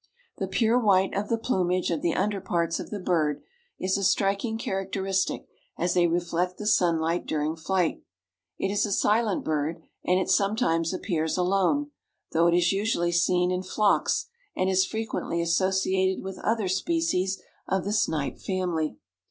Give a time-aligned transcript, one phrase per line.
[0.39, 3.43] The pure white of the plumage of the under parts of the bird
[3.77, 5.45] is a striking characteristic
[5.77, 8.01] as they reflect the sunlight during flight.
[8.57, 11.91] It is a silent bird and it sometimes appears alone,
[12.31, 14.25] though it is usually seen in flocks
[14.55, 18.97] and is frequently associated with other species of the snipe family.